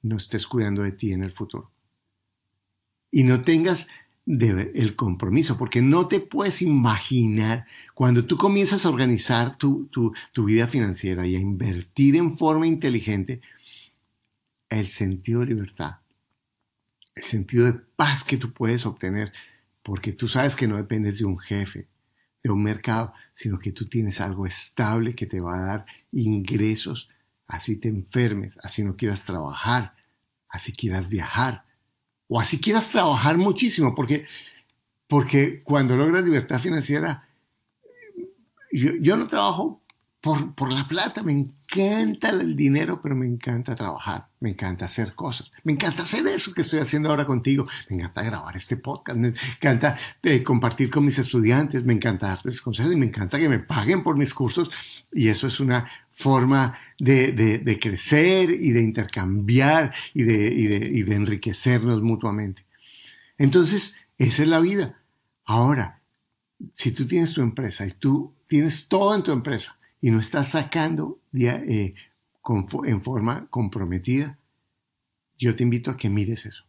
no 0.00 0.16
estés 0.16 0.46
cuidando 0.46 0.82
de 0.82 0.92
ti 0.92 1.12
en 1.12 1.24
el 1.24 1.32
futuro 1.32 1.75
y 3.10 3.24
no 3.24 3.42
tengas 3.42 3.88
el 4.26 4.96
compromiso, 4.96 5.56
porque 5.56 5.80
no 5.80 6.08
te 6.08 6.18
puedes 6.20 6.60
imaginar 6.60 7.64
cuando 7.94 8.24
tú 8.24 8.36
comienzas 8.36 8.84
a 8.84 8.88
organizar 8.88 9.56
tu, 9.56 9.86
tu, 9.86 10.44
vida 10.44 10.66
financiera 10.66 11.26
y 11.26 11.36
a 11.36 11.40
invertir 11.40 12.16
en 12.16 12.36
forma 12.36 12.66
inteligente, 12.66 13.40
el 14.68 14.88
sentido 14.88 15.40
de 15.40 15.46
libertad, 15.46 15.98
el 17.14 17.22
sentido 17.22 17.66
de 17.66 17.74
paz 17.74 18.24
que 18.24 18.36
tú 18.36 18.52
puedes 18.52 18.84
obtener, 18.84 19.32
porque 19.84 20.12
tú 20.12 20.26
sabes 20.26 20.56
que 20.56 20.66
no 20.66 20.76
dependes 20.76 21.20
de 21.20 21.24
un 21.24 21.38
jefe, 21.38 21.86
de 22.42 22.50
un 22.50 22.64
mercado, 22.64 23.14
sino 23.32 23.60
que 23.60 23.70
tú 23.70 23.86
tienes 23.86 24.20
algo 24.20 24.44
estable 24.44 25.14
que 25.14 25.26
te 25.26 25.40
va 25.40 25.56
a 25.56 25.66
dar 25.66 25.86
ingresos, 26.10 27.08
así 27.46 27.76
te 27.76 27.88
enfermes, 27.88 28.54
así 28.60 28.82
no 28.82 28.96
quieras 28.96 29.24
trabajar, 29.24 29.94
así 30.48 30.72
quieras 30.72 31.08
viajar, 31.08 31.64
o 32.28 32.40
así 32.40 32.60
quieras 32.60 32.90
trabajar 32.90 33.38
muchísimo, 33.38 33.94
porque, 33.94 34.26
porque 35.06 35.62
cuando 35.62 35.96
logras 35.96 36.24
libertad 36.24 36.60
financiera, 36.60 37.28
yo, 38.72 39.16
no 39.16 39.28
trabajo 39.28 39.80
por, 40.20 40.54
por, 40.54 40.72
la 40.72 40.86
plata, 40.88 41.22
me 41.22 41.32
encanta 41.32 42.30
el 42.30 42.56
dinero, 42.56 43.00
pero 43.00 43.14
me 43.14 43.26
encanta 43.26 43.76
trabajar, 43.76 44.26
me 44.40 44.50
encanta 44.50 44.86
hacer 44.86 45.14
cosas, 45.14 45.50
me 45.62 45.72
encanta 45.72 46.02
hacer 46.02 46.26
eso 46.26 46.52
que 46.52 46.62
estoy 46.62 46.80
haciendo 46.80 47.08
ahora 47.08 47.26
contigo, 47.26 47.66
me 47.88 47.96
encanta 47.96 48.22
grabar 48.22 48.56
este 48.56 48.76
podcast, 48.76 49.18
me 49.18 49.28
encanta 49.28 49.98
eh, 50.22 50.42
compartir 50.42 50.90
con 50.90 51.04
mis 51.04 51.18
estudiantes, 51.18 51.84
me 51.84 51.94
encanta 51.94 52.26
darles 52.26 52.60
consejos 52.60 52.92
y 52.92 52.96
me 52.96 53.06
encanta 53.06 53.38
que 53.38 53.48
me 53.48 53.60
paguen 53.60 54.02
por 54.02 54.18
mis 54.18 54.34
cursos 54.34 54.70
y 55.12 55.28
eso 55.28 55.46
es 55.46 55.60
una 55.60 55.88
forma 56.16 56.78
de, 56.98 57.78
crecer 57.80 58.50
y 58.50 58.72
de 58.72 58.80
intercambiar 58.80 59.94
y 60.14 60.22
de, 60.24 60.48
y 60.48 61.02
de 61.02 61.14
enriquecernos 61.14 62.02
mutuamente. 62.02 62.64
Entonces, 63.38 63.96
esa 64.18 64.42
es 64.42 64.48
la 64.48 64.60
vida. 64.60 64.98
Ahora, 65.44 66.00
si 66.72 66.92
tú 66.92 67.06
tienes 67.06 67.34
tu 67.34 67.42
empresa 67.42 67.86
y 67.86 67.92
tú 67.92 68.34
tienes 68.48 68.88
todo 68.88 69.14
en 69.14 69.22
tu 69.22 69.30
empresa 69.30 69.78
y 70.00 70.10
no 70.10 70.20
estás 70.20 70.50
sacando 70.50 71.20
eh, 71.34 71.94
en 72.84 73.02
forma 73.02 73.46
comprometida, 73.48 74.38
yo 75.38 75.54
te 75.54 75.64
invito 75.64 75.90
a 75.90 75.96
que 75.98 76.08
mires 76.08 76.46
eso, 76.46 76.64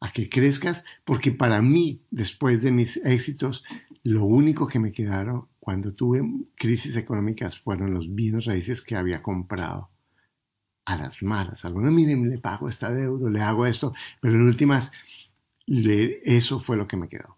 a 0.00 0.12
que 0.12 0.28
crezcas, 0.28 0.84
porque 1.04 1.32
para 1.32 1.62
mí, 1.62 2.02
después 2.10 2.60
de 2.60 2.72
mis 2.72 2.98
éxitos, 2.98 3.64
lo 4.02 4.24
único 4.24 4.66
que 4.66 4.78
me 4.78 4.92
quedaron 4.92 5.46
cuando 5.62 5.92
tuve 5.92 6.20
crisis 6.56 6.96
económicas 6.96 7.60
fueron 7.60 7.94
los 7.94 8.12
bienes 8.12 8.46
raíces 8.46 8.82
que 8.82 8.96
había 8.96 9.22
comprado 9.22 9.90
a 10.84 10.96
las 10.96 11.22
malas. 11.22 11.64
Algunos, 11.64 11.92
miren, 11.92 12.28
le 12.28 12.38
pago 12.38 12.68
esta 12.68 12.92
deuda, 12.92 13.30
le 13.30 13.40
hago 13.40 13.64
esto, 13.64 13.94
pero 14.20 14.34
en 14.34 14.42
últimas, 14.42 14.90
eso 15.68 16.58
fue 16.58 16.76
lo 16.76 16.88
que 16.88 16.96
me 16.96 17.08
quedó. 17.08 17.36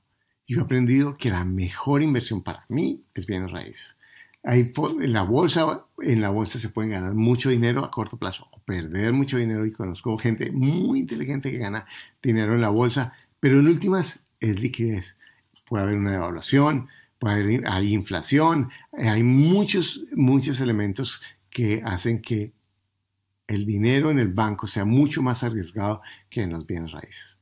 Yo 0.48 0.60
he 0.60 0.62
aprendido 0.62 1.18
que 1.18 1.28
la 1.28 1.44
mejor 1.44 2.00
inversión 2.00 2.42
para 2.42 2.64
mí 2.70 3.04
es 3.12 3.26
bienes 3.26 3.50
raíces. 3.50 3.94
Hay, 4.42 4.72
en, 5.02 5.12
la 5.12 5.24
bolsa, 5.24 5.84
en 5.98 6.22
la 6.22 6.30
bolsa 6.30 6.58
se 6.58 6.70
pueden 6.70 6.92
ganar 6.92 7.12
mucho 7.12 7.50
dinero 7.50 7.84
a 7.84 7.90
corto 7.90 8.16
plazo 8.16 8.48
o 8.52 8.58
perder 8.60 9.12
mucho 9.12 9.36
dinero 9.36 9.66
y 9.66 9.72
conozco 9.72 10.16
gente 10.16 10.50
muy 10.50 11.00
inteligente 11.00 11.50
que 11.50 11.58
gana 11.58 11.84
dinero 12.22 12.54
en 12.54 12.62
la 12.62 12.70
bolsa, 12.70 13.12
pero 13.38 13.60
en 13.60 13.66
últimas 13.66 14.24
es 14.40 14.58
liquidez. 14.62 15.14
Puede 15.66 15.84
haber 15.84 15.96
una 15.96 16.12
devaluación, 16.12 16.88
hay 17.26 17.94
inflación, 17.94 18.70
hay 18.92 19.22
muchos, 19.22 20.04
muchos 20.12 20.60
elementos 20.60 21.20
que 21.50 21.82
hacen 21.84 22.20
que 22.20 22.52
el 23.46 23.66
dinero 23.66 24.10
en 24.10 24.18
el 24.18 24.28
banco 24.28 24.66
sea 24.66 24.84
mucho 24.84 25.22
más 25.22 25.42
arriesgado 25.42 26.00
que 26.30 26.42
en 26.42 26.50
los 26.50 26.66
bienes 26.66 26.92
raíces. 26.92 27.36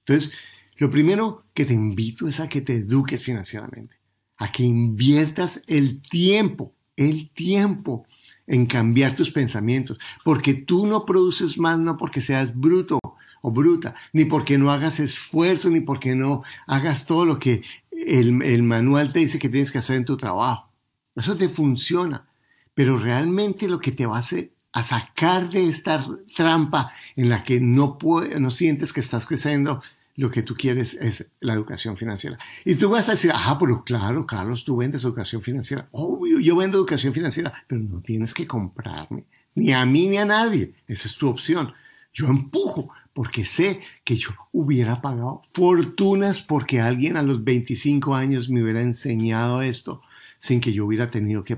Entonces, 0.00 0.32
lo 0.76 0.90
primero 0.90 1.44
que 1.54 1.64
te 1.64 1.74
invito 1.74 2.28
es 2.28 2.40
a 2.40 2.48
que 2.48 2.60
te 2.60 2.74
eduques 2.74 3.22
financieramente, 3.22 3.96
a 4.36 4.52
que 4.52 4.64
inviertas 4.64 5.62
el 5.66 6.02
tiempo, 6.02 6.74
el 6.96 7.30
tiempo 7.30 8.06
en 8.46 8.66
cambiar 8.66 9.16
tus 9.16 9.30
pensamientos, 9.30 9.98
porque 10.24 10.54
tú 10.54 10.86
no 10.86 11.04
produces 11.04 11.58
más 11.58 11.78
no 11.78 11.96
porque 11.96 12.20
seas 12.20 12.54
bruto, 12.54 13.00
o 13.42 13.52
bruta, 13.52 13.94
ni 14.12 14.24
porque 14.24 14.58
no 14.58 14.72
hagas 14.72 14.98
esfuerzo, 14.98 15.70
ni 15.70 15.80
porque 15.80 16.16
no 16.16 16.42
hagas 16.66 17.06
todo 17.06 17.24
lo 17.24 17.38
que 17.38 17.62
el, 18.06 18.42
el 18.42 18.62
manual 18.62 19.12
te 19.12 19.18
dice 19.18 19.38
que 19.38 19.48
tienes 19.48 19.72
que 19.72 19.78
hacer 19.78 19.96
en 19.96 20.04
tu 20.04 20.16
trabajo. 20.16 20.70
Eso 21.14 21.36
te 21.36 21.48
funciona, 21.48 22.26
pero 22.74 22.98
realmente 22.98 23.68
lo 23.68 23.80
que 23.80 23.92
te 23.92 24.06
va 24.06 24.18
a 24.18 24.84
sacar 24.84 25.50
de 25.50 25.68
esta 25.68 26.06
trampa 26.36 26.92
en 27.16 27.28
la 27.28 27.42
que 27.42 27.60
no, 27.60 27.98
no 28.38 28.50
sientes 28.50 28.92
que 28.92 29.00
estás 29.00 29.26
creciendo, 29.26 29.82
lo 30.16 30.30
que 30.30 30.42
tú 30.42 30.54
quieres 30.54 30.94
es 30.94 31.30
la 31.40 31.54
educación 31.54 31.96
financiera. 31.96 32.38
Y 32.64 32.74
tú 32.74 32.88
vas 32.88 33.08
a 33.08 33.12
decir, 33.12 33.30
ah, 33.34 33.56
pero 33.58 33.84
claro, 33.84 34.26
Carlos, 34.26 34.64
tú 34.64 34.76
vendes 34.76 35.04
educación 35.04 35.42
financiera. 35.42 35.88
Obvio, 35.92 36.40
yo 36.40 36.56
vendo 36.56 36.78
educación 36.78 37.12
financiera, 37.12 37.52
pero 37.66 37.80
no 37.82 38.00
tienes 38.00 38.32
que 38.32 38.46
comprarme, 38.46 39.24
ni 39.54 39.72
a 39.72 39.84
mí 39.84 40.08
ni 40.08 40.16
a 40.18 40.24
nadie. 40.24 40.74
Esa 40.88 41.08
es 41.08 41.16
tu 41.16 41.28
opción. 41.28 41.72
Yo 42.12 42.28
empujo 42.28 42.90
porque 43.16 43.46
sé 43.46 43.80
que 44.04 44.16
yo 44.16 44.32
hubiera 44.52 45.00
pagado 45.00 45.40
fortunas 45.54 46.42
porque 46.42 46.82
alguien 46.82 47.16
a 47.16 47.22
los 47.22 47.42
25 47.42 48.14
años 48.14 48.50
me 48.50 48.62
hubiera 48.62 48.82
enseñado 48.82 49.62
esto 49.62 50.02
sin 50.38 50.60
que 50.60 50.74
yo 50.74 50.84
hubiera 50.84 51.10
tenido 51.10 51.42
que 51.42 51.56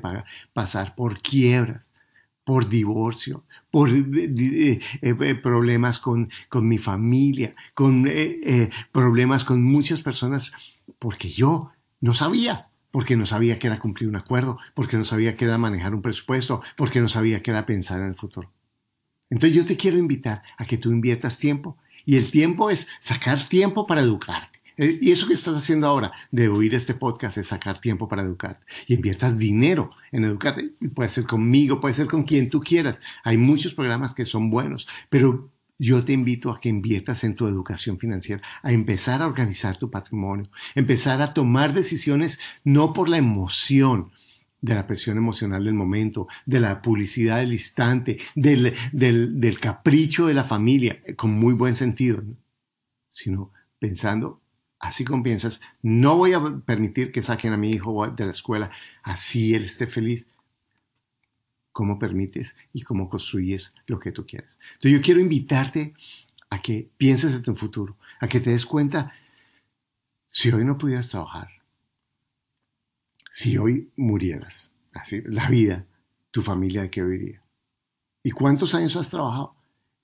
pasar 0.52 0.94
por 0.94 1.20
quiebras 1.20 1.84
por 2.44 2.68
divorcio, 2.68 3.44
por 3.72 3.90
eh, 3.90 4.00
eh, 4.06 4.80
eh, 5.02 5.34
problemas 5.34 5.98
con, 5.98 6.30
con, 6.48 6.66
mi 6.66 6.78
familia, 6.78 7.54
con 7.74 8.08
problemas 8.90 9.44
con 9.44 9.62
muchas 9.62 10.00
personas, 10.00 10.54
porque 10.98 11.28
yo 11.28 11.72
no 12.00 12.14
sabía, 12.14 12.68
porque 12.90 13.16
no 13.16 13.26
sabía 13.26 13.58
que 13.58 13.66
era 13.66 13.80
cumplir 13.80 14.08
un 14.08 14.16
acuerdo, 14.16 14.58
porque 14.74 14.96
no 14.96 15.04
sabía 15.04 15.36
que 15.36 15.44
era 15.44 15.58
manejar 15.58 15.94
un 15.94 16.00
presupuesto, 16.00 16.62
porque 16.76 17.00
no 17.00 17.08
sabía 17.08 17.42
que 17.42 17.50
era 17.50 17.66
pensar 17.66 18.00
en 18.00 18.06
el 18.06 18.14
futuro. 18.14 18.50
Entonces 19.30 19.56
yo 19.56 19.66
te 19.66 19.76
quiero 19.76 19.98
invitar 19.98 20.42
a 20.56 20.66
que 20.66 20.78
tú 20.78 20.90
inviertas 20.90 21.38
tiempo, 21.38 21.76
y 22.04 22.16
el 22.16 22.30
tiempo 22.30 22.70
es 22.70 22.88
sacar 23.00 23.48
tiempo 23.48 23.86
para 23.86 24.00
educarte. 24.00 24.58
Eh, 24.78 24.98
y 25.02 25.10
eso 25.10 25.26
que 25.26 25.34
estás 25.34 25.54
haciendo 25.54 25.86
ahora 25.86 26.12
de 26.30 26.48
oír 26.48 26.74
este 26.74 26.94
podcast 26.94 27.36
es 27.36 27.48
sacar 27.48 27.80
tiempo 27.80 28.08
para 28.08 28.22
educarte. 28.22 28.64
Y 28.86 28.94
inviertas 28.94 29.38
dinero 29.38 29.90
en 30.12 30.24
educarte. 30.24 30.70
Puede 30.94 31.10
ser 31.10 31.24
conmigo, 31.24 31.80
puede 31.80 31.94
ser 31.94 32.06
con 32.06 32.22
quien 32.22 32.48
tú 32.48 32.60
quieras. 32.60 33.00
Hay 33.24 33.36
muchos 33.36 33.74
programas 33.74 34.14
que 34.14 34.24
son 34.24 34.48
buenos, 34.48 34.86
pero 35.10 35.50
yo 35.78 36.04
te 36.04 36.12
invito 36.12 36.50
a 36.50 36.60
que 36.60 36.68
inviertas 36.68 37.24
en 37.24 37.34
tu 37.34 37.46
educación 37.46 37.98
financiera, 37.98 38.42
a 38.62 38.72
empezar 38.72 39.20
a 39.20 39.26
organizar 39.26 39.76
tu 39.76 39.90
patrimonio, 39.90 40.50
empezar 40.74 41.22
a 41.22 41.34
tomar 41.34 41.72
decisiones 41.72 42.40
no 42.64 42.92
por 42.92 43.08
la 43.08 43.18
emoción, 43.18 44.12
de 44.60 44.74
la 44.74 44.86
presión 44.86 45.16
emocional 45.16 45.64
del 45.64 45.74
momento, 45.74 46.26
de 46.46 46.60
la 46.60 46.82
publicidad 46.82 47.38
del 47.38 47.52
instante, 47.52 48.18
del, 48.34 48.74
del 48.92 49.60
capricho 49.60 50.26
de 50.26 50.34
la 50.34 50.44
familia, 50.44 51.00
con 51.16 51.30
muy 51.30 51.54
buen 51.54 51.74
sentido, 51.74 52.22
sino 53.10 53.52
pensando 53.78 54.40
así 54.80 55.04
como 55.04 55.22
piensas, 55.22 55.60
no 55.82 56.16
voy 56.16 56.32
a 56.32 56.40
permitir 56.64 57.12
que 57.12 57.22
saquen 57.22 57.52
a 57.52 57.56
mi 57.56 57.70
hijo 57.70 58.06
de 58.08 58.24
la 58.24 58.30
escuela, 58.30 58.70
así 59.02 59.54
él 59.54 59.64
esté 59.64 59.86
feliz. 59.86 60.26
¿Cómo 61.72 61.98
permites 61.98 62.56
y 62.72 62.82
cómo 62.82 63.08
construyes 63.08 63.72
lo 63.86 64.00
que 64.00 64.12
tú 64.12 64.26
quieres? 64.26 64.58
Entonces 64.74 64.92
yo 64.92 65.02
quiero 65.02 65.20
invitarte 65.20 65.94
a 66.50 66.60
que 66.60 66.90
pienses 66.96 67.34
en 67.34 67.42
tu 67.42 67.54
futuro, 67.54 67.96
a 68.20 68.26
que 68.26 68.40
te 68.40 68.50
des 68.50 68.66
cuenta, 68.66 69.12
si 70.30 70.50
hoy 70.50 70.64
no 70.64 70.76
pudieras 70.76 71.10
trabajar, 71.10 71.48
si 73.38 73.56
hoy 73.56 73.88
murieras, 73.96 74.72
así, 74.92 75.22
la 75.24 75.48
vida, 75.48 75.86
tu 76.32 76.42
familia 76.42 76.82
de 76.82 76.90
qué 76.90 77.04
viviría. 77.04 77.40
¿Y 78.24 78.32
cuántos 78.32 78.74
años 78.74 78.96
has 78.96 79.10
trabajado? 79.10 79.54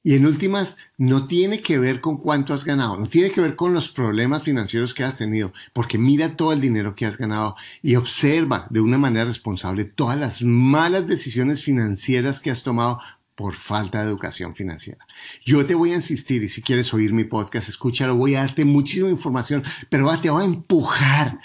Y 0.04 0.14
en 0.14 0.24
últimas, 0.24 0.76
no 0.98 1.26
tiene 1.26 1.60
que 1.60 1.76
ver 1.76 2.00
con 2.00 2.18
cuánto 2.18 2.54
has 2.54 2.64
ganado, 2.64 2.96
no 2.96 3.08
tiene 3.08 3.32
que 3.32 3.40
ver 3.40 3.56
con 3.56 3.74
los 3.74 3.88
problemas 3.88 4.44
financieros 4.44 4.94
que 4.94 5.02
has 5.02 5.18
tenido, 5.18 5.52
porque 5.72 5.98
mira 5.98 6.36
todo 6.36 6.52
el 6.52 6.60
dinero 6.60 6.94
que 6.94 7.06
has 7.06 7.18
ganado 7.18 7.56
y 7.82 7.96
observa 7.96 8.68
de 8.70 8.80
una 8.80 8.98
manera 8.98 9.24
responsable 9.24 9.84
todas 9.84 10.16
las 10.16 10.42
malas 10.44 11.08
decisiones 11.08 11.64
financieras 11.64 12.38
que 12.38 12.52
has 12.52 12.62
tomado 12.62 13.00
por 13.34 13.56
falta 13.56 14.00
de 14.00 14.10
educación 14.10 14.52
financiera. 14.52 15.04
Yo 15.44 15.66
te 15.66 15.74
voy 15.74 15.90
a 15.90 15.96
insistir, 15.96 16.44
y 16.44 16.48
si 16.48 16.62
quieres 16.62 16.94
oír 16.94 17.12
mi 17.12 17.24
podcast, 17.24 17.68
escúchalo, 17.68 18.14
voy 18.14 18.36
a 18.36 18.42
darte 18.42 18.64
muchísima 18.64 19.10
información, 19.10 19.64
pero 19.88 20.20
te 20.20 20.30
voy 20.30 20.42
a 20.42 20.46
empujar 20.46 21.40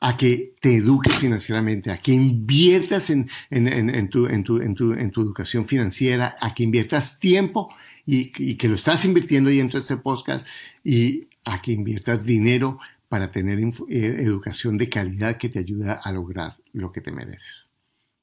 a 0.00 0.16
que 0.16 0.54
te 0.60 0.76
eduques 0.76 1.14
financieramente, 1.16 1.90
a 1.90 1.98
que 1.98 2.12
inviertas 2.12 3.10
en, 3.10 3.28
tu, 4.08 4.26
en, 4.26 4.44
tu, 4.44 4.58
en, 4.60 4.74
tu, 4.74 4.92
en 4.92 5.10
tu 5.10 5.20
educación 5.20 5.66
financiera, 5.66 6.36
a 6.40 6.54
que 6.54 6.62
inviertas 6.62 7.20
tiempo 7.20 7.68
y, 8.06 8.56
que 8.56 8.68
lo 8.68 8.74
estás 8.74 9.04
invirtiendo 9.04 9.50
dentro 9.50 9.78
de 9.78 9.82
este 9.82 9.96
podcast 9.98 10.46
y 10.82 11.28
a 11.44 11.60
que 11.60 11.72
inviertas 11.72 12.24
dinero 12.24 12.78
para 13.08 13.30
tener 13.30 13.58
eh, 13.58 13.70
educación 13.88 14.78
de 14.78 14.88
calidad 14.88 15.36
que 15.36 15.48
te 15.48 15.58
ayuda 15.58 15.94
a 15.94 16.12
lograr 16.12 16.56
lo 16.72 16.92
que 16.92 17.00
te 17.00 17.12
mereces. 17.12 17.68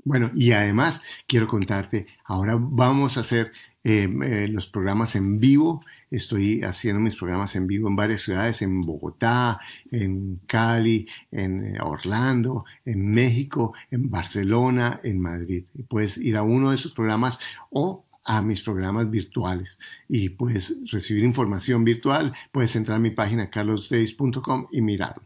Bueno, 0.03 0.31
y 0.35 0.53
además 0.53 1.01
quiero 1.27 1.47
contarte, 1.47 2.07
ahora 2.23 2.57
vamos 2.57 3.17
a 3.17 3.21
hacer 3.21 3.51
eh, 3.83 4.09
eh, 4.23 4.47
los 4.47 4.67
programas 4.67 5.15
en 5.15 5.39
vivo. 5.39 5.83
Estoy 6.09 6.61
haciendo 6.63 6.99
mis 6.99 7.15
programas 7.15 7.55
en 7.55 7.67
vivo 7.67 7.87
en 7.87 7.95
varias 7.95 8.21
ciudades, 8.21 8.61
en 8.61 8.81
Bogotá, 8.81 9.59
en 9.91 10.39
Cali, 10.45 11.07
en 11.31 11.79
Orlando, 11.81 12.65
en 12.85 13.11
México, 13.11 13.73
en 13.91 14.09
Barcelona, 14.09 15.01
en 15.03 15.19
Madrid. 15.19 15.65
puedes 15.89 16.17
ir 16.17 16.37
a 16.37 16.43
uno 16.43 16.69
de 16.69 16.75
esos 16.75 16.93
programas 16.93 17.39
o 17.69 18.05
a 18.23 18.41
mis 18.41 18.61
programas 18.61 19.09
virtuales 19.09 19.79
y 20.09 20.29
puedes 20.29 20.77
recibir 20.91 21.23
información 21.23 21.83
virtual, 21.83 22.33
puedes 22.51 22.75
entrar 22.75 22.97
a 22.97 23.01
mi 23.01 23.11
página 23.11 23.49
carlosdays.com 23.49 24.67
y 24.71 24.81
mirarlo. 24.81 25.23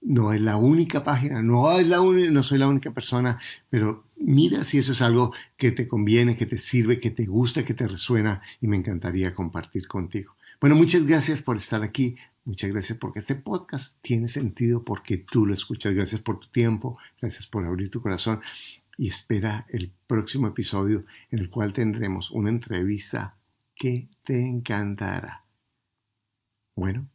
No 0.00 0.32
es 0.32 0.40
la 0.40 0.56
única 0.56 1.02
página, 1.02 1.42
no, 1.42 1.78
es 1.78 1.88
la 1.88 1.98
no 1.98 2.42
soy 2.42 2.58
la 2.58 2.68
única 2.68 2.92
persona, 2.92 3.38
pero 3.68 4.04
mira 4.16 4.64
si 4.64 4.78
eso 4.78 4.92
es 4.92 5.02
algo 5.02 5.32
que 5.56 5.72
te 5.72 5.88
conviene, 5.88 6.36
que 6.36 6.46
te 6.46 6.58
sirve, 6.58 7.00
que 7.00 7.10
te 7.10 7.26
gusta, 7.26 7.64
que 7.64 7.74
te 7.74 7.88
resuena 7.88 8.40
y 8.60 8.68
me 8.68 8.76
encantaría 8.76 9.34
compartir 9.34 9.88
contigo. 9.88 10.34
Bueno, 10.60 10.76
muchas 10.76 11.06
gracias 11.06 11.42
por 11.42 11.56
estar 11.56 11.82
aquí. 11.82 12.16
Muchas 12.44 12.70
gracias 12.70 12.98
porque 12.98 13.18
este 13.18 13.34
podcast 13.34 14.00
tiene 14.00 14.28
sentido 14.28 14.82
porque 14.82 15.18
tú 15.18 15.44
lo 15.44 15.52
escuchas. 15.52 15.94
Gracias 15.94 16.20
por 16.20 16.40
tu 16.40 16.48
tiempo, 16.48 16.98
gracias 17.20 17.46
por 17.46 17.64
abrir 17.66 17.90
tu 17.90 18.00
corazón 18.00 18.40
y 18.96 19.08
espera 19.08 19.66
el 19.68 19.92
próximo 20.06 20.48
episodio 20.48 21.04
en 21.30 21.38
el 21.38 21.50
cual 21.50 21.72
tendremos 21.72 22.30
una 22.30 22.50
entrevista 22.50 23.36
que 23.74 24.08
te 24.24 24.40
encantará. 24.40 25.44
Bueno, 26.74 27.06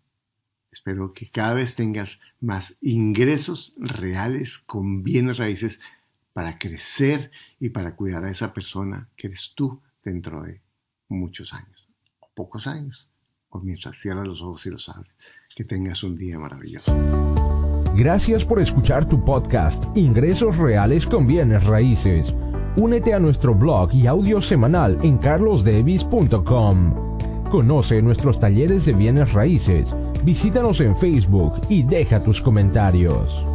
espero 0.73 1.13
que 1.13 1.29
cada 1.29 1.53
vez 1.53 1.75
tengas 1.75 2.19
más 2.41 2.75
ingresos 2.81 3.73
reales 3.77 4.57
con 4.57 5.03
bienes 5.03 5.37
raíces 5.37 5.79
para 6.33 6.57
crecer 6.57 7.31
y 7.59 7.69
para 7.69 7.95
cuidar 7.95 8.25
a 8.25 8.31
esa 8.31 8.53
persona 8.53 9.07
que 9.15 9.27
eres 9.27 9.53
tú 9.55 9.79
dentro 10.03 10.41
de 10.43 10.59
muchos 11.07 11.53
años, 11.53 11.87
o 12.19 12.27
pocos 12.33 12.67
años, 12.67 13.07
o 13.49 13.59
mientras 13.59 13.99
cierras 13.99 14.27
los 14.27 14.41
ojos 14.41 14.65
y 14.65 14.71
los 14.71 14.89
abres. 14.89 15.13
Que 15.55 15.63
tengas 15.63 16.03
un 16.03 16.17
día 16.17 16.39
maravilloso. 16.39 16.91
Gracias 17.95 18.43
por 18.43 18.59
escuchar 18.59 19.07
tu 19.07 19.23
podcast 19.23 19.83
Ingresos 19.95 20.57
Reales 20.57 21.05
con 21.05 21.27
Bienes 21.27 21.63
Raíces. 21.63 22.33
Únete 22.75 23.13
a 23.13 23.19
nuestro 23.19 23.53
blog 23.53 23.93
y 23.93 24.07
audio 24.07 24.41
semanal 24.41 24.97
en 25.03 25.19
carlosdevis.com. 25.19 27.03
Conoce 27.51 28.01
nuestros 28.01 28.39
talleres 28.39 28.85
de 28.85 28.93
bienes 28.93 29.33
raíces, 29.33 29.95
visítanos 30.23 30.79
en 30.79 30.95
Facebook 30.95 31.61
y 31.69 31.83
deja 31.83 32.23
tus 32.23 32.41
comentarios. 32.41 33.52